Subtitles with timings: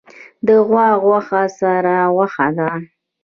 [0.47, 2.69] د غوا غوښه سره غوښه ده